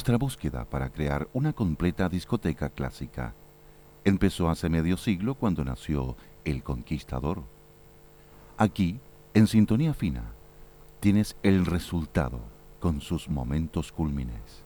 [0.00, 3.34] Nuestra búsqueda para crear una completa discoteca clásica
[4.02, 6.16] empezó hace medio siglo cuando nació
[6.46, 7.42] El Conquistador.
[8.56, 8.98] Aquí,
[9.34, 10.32] en Sintonía Fina,
[11.00, 12.40] tienes el resultado
[12.80, 14.64] con sus momentos cúlmines.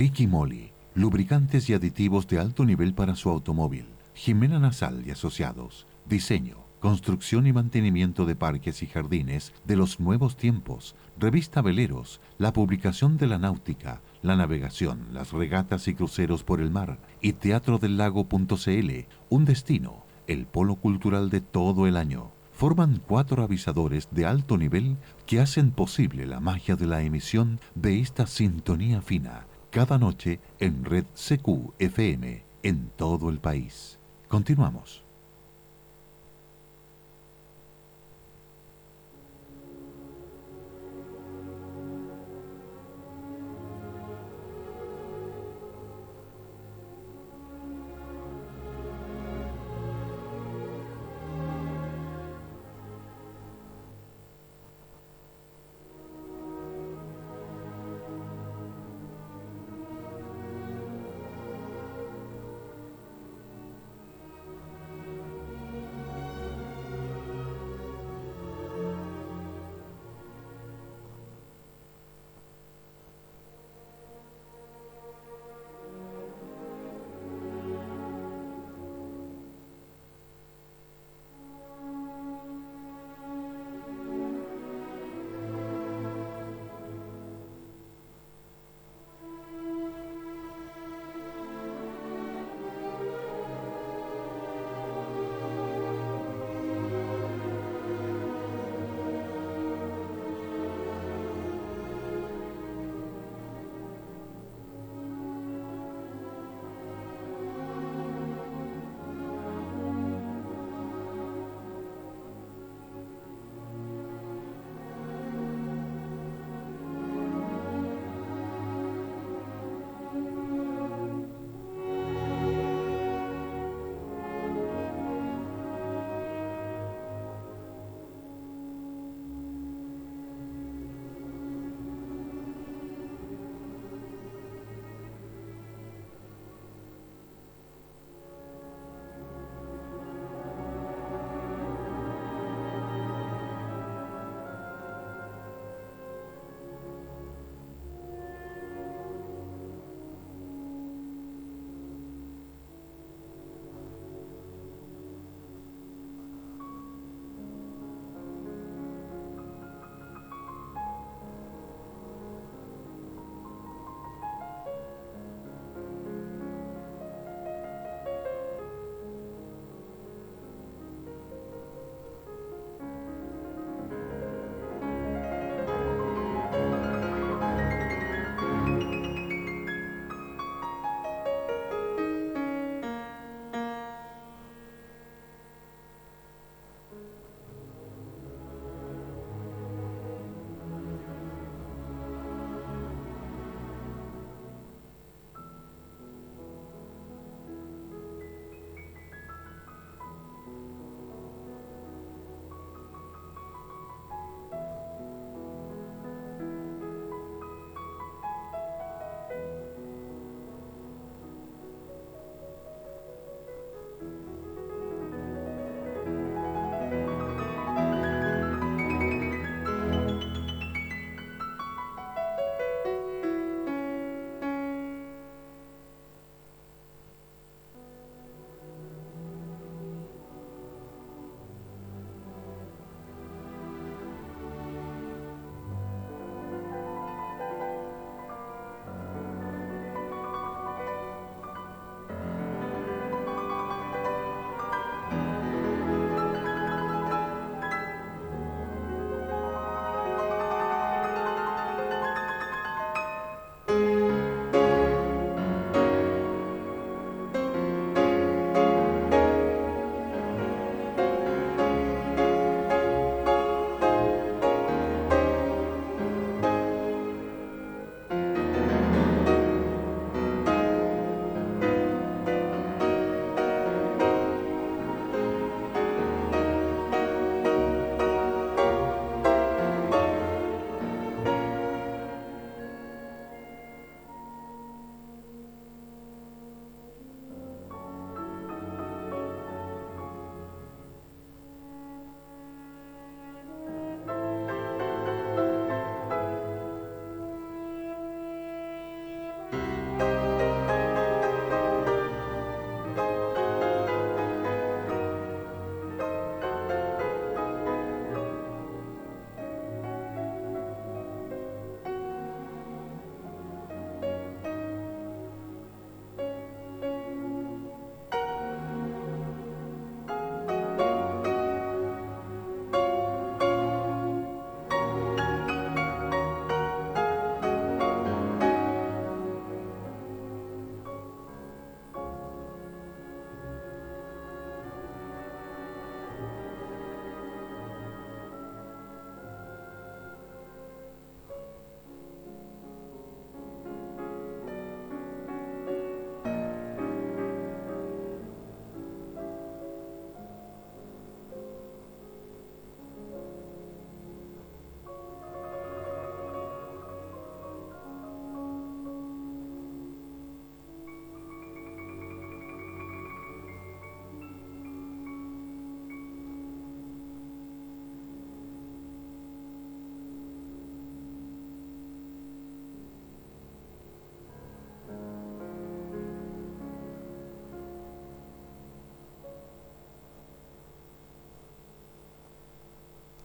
[0.00, 3.84] Liqui Moly, lubricantes y aditivos de alto nivel para su automóvil.
[4.14, 10.38] Jimena Nasal y Asociados, diseño, construcción y mantenimiento de parques y jardines de los nuevos
[10.38, 16.62] tiempos, revista Veleros, la publicación de la náutica, la navegación, las regatas y cruceros por
[16.62, 18.90] el mar y Teatro del Lago.cl,
[19.28, 22.30] un destino, el polo cultural de todo el año.
[22.52, 28.00] Forman cuatro avisadores de alto nivel que hacen posible la magia de la emisión de
[28.00, 33.98] esta sintonía fina, cada noche en Red CQ FM en todo el país.
[34.28, 35.09] Continuamos.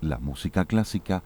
[0.06, 1.24] La música clásica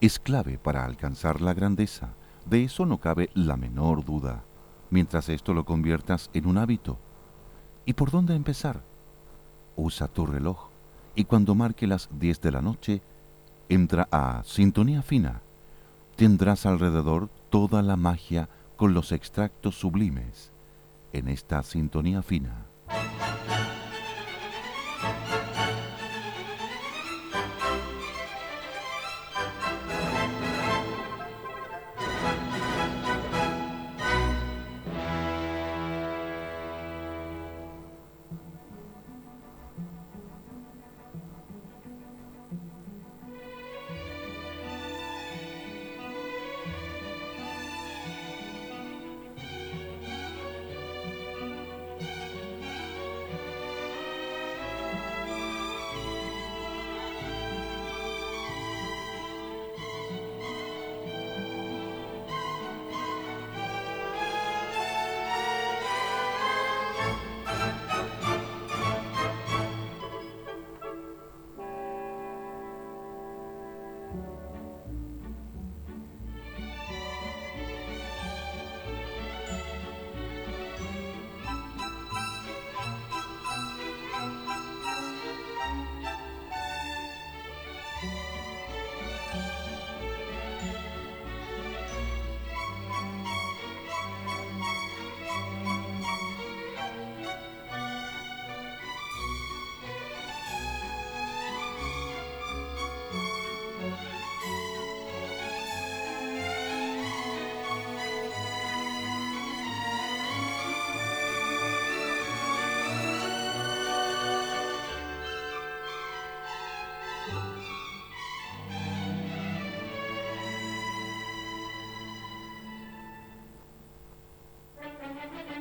[0.00, 2.10] es clave para alcanzar la grandeza,
[2.46, 4.44] de eso no cabe la menor duda,
[4.88, 6.96] mientras esto lo conviertas en un hábito.
[7.86, 8.84] ¿Y por dónde empezar?
[9.74, 10.68] Usa tu reloj
[11.16, 13.02] y cuando marque las 10 de la noche,
[13.68, 15.42] entra a Sintonía Fina.
[16.14, 20.52] Tendrás alrededor toda la magia con los extractos sublimes
[21.12, 22.69] en esta Sintonía Fina.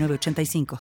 [0.00, 0.78] 985.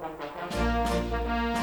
[0.00, 1.57] Thank you.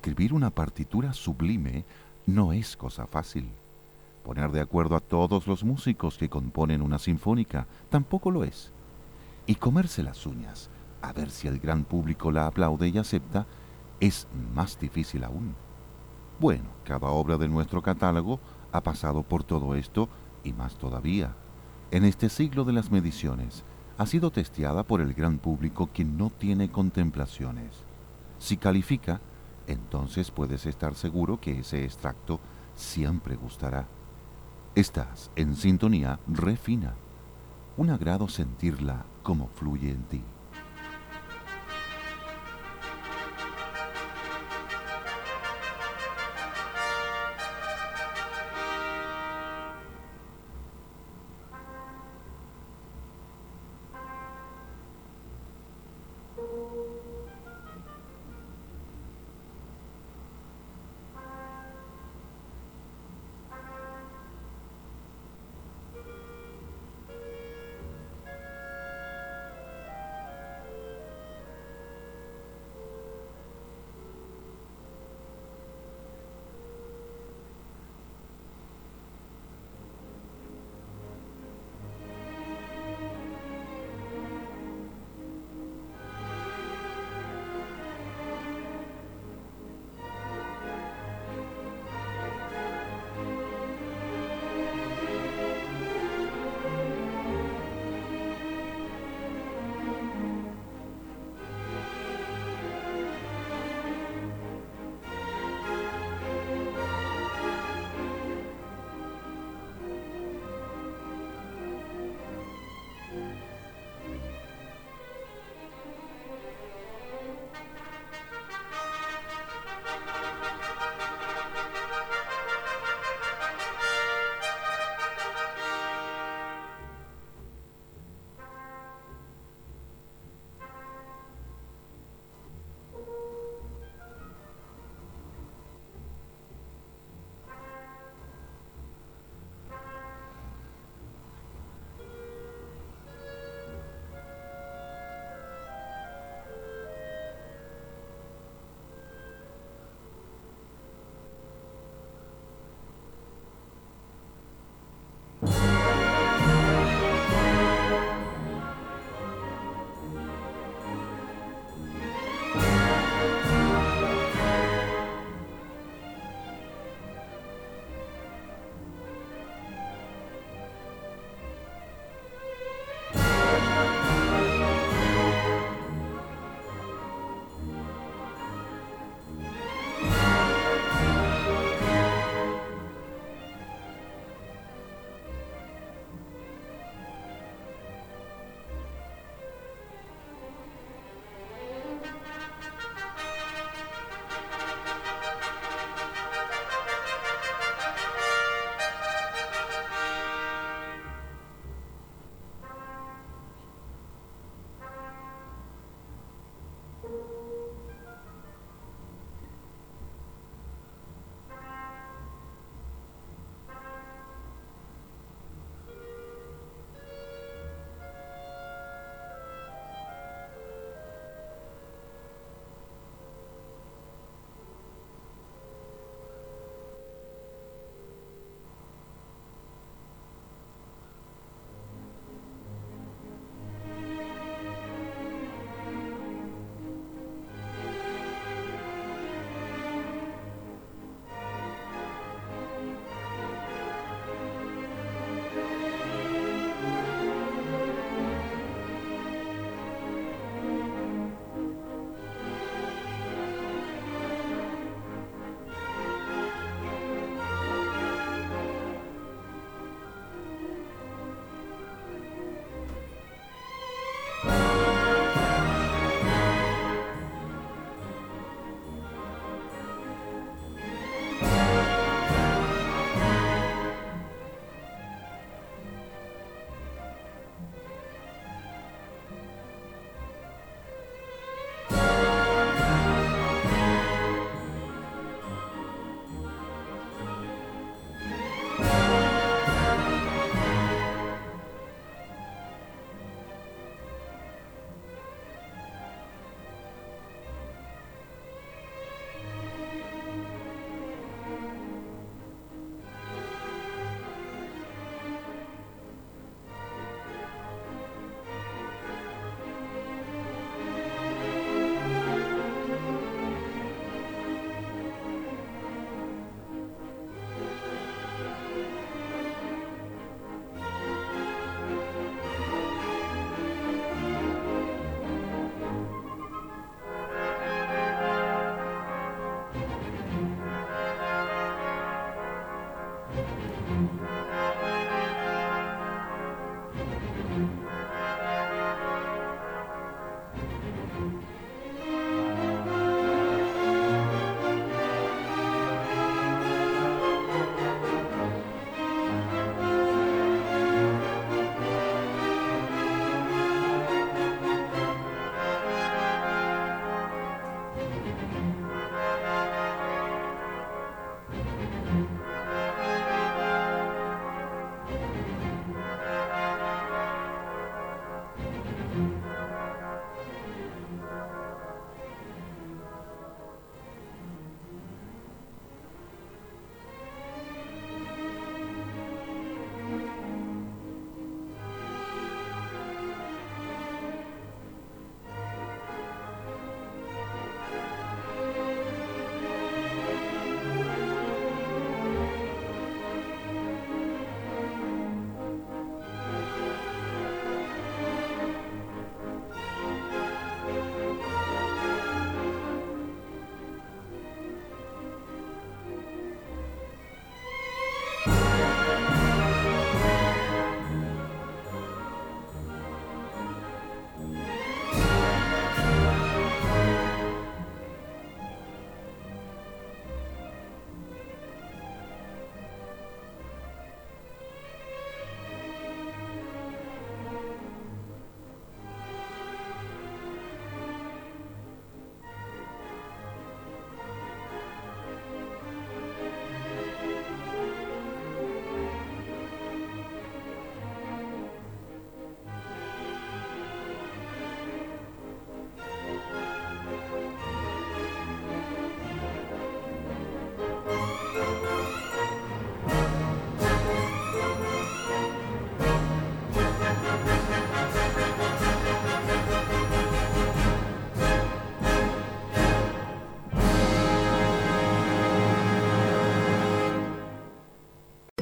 [0.00, 1.84] Escribir una partitura sublime
[2.24, 3.50] no es cosa fácil.
[4.24, 8.72] Poner de acuerdo a todos los músicos que componen una sinfónica tampoco lo es.
[9.44, 10.70] Y comerse las uñas,
[11.02, 13.44] a ver si el gran público la aplaude y acepta,
[14.00, 15.54] es más difícil aún.
[16.40, 18.40] Bueno, cada obra de nuestro catálogo
[18.72, 20.08] ha pasado por todo esto
[20.44, 21.34] y más todavía.
[21.90, 23.64] En este siglo de las mediciones,
[23.98, 27.84] ha sido testeada por el gran público que no tiene contemplaciones.
[28.38, 29.20] Si califica,
[29.72, 32.40] entonces puedes estar seguro que ese extracto
[32.74, 33.86] siempre gustará.
[34.74, 36.94] Estás en sintonía refina.
[37.76, 40.22] Un agrado sentirla como fluye en ti.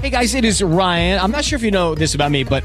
[0.09, 1.21] Hey guys, it is Ryan.
[1.21, 2.65] I'm not sure if you know this about me, but